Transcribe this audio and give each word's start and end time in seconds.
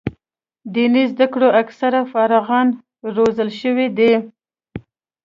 دیني 0.73 1.03
زده 1.11 1.25
کړو 1.33 1.47
اکثره 1.61 2.01
فارغان 2.11 2.67
روزل 3.15 3.49
شوي 3.61 3.87
دي. 3.97 4.13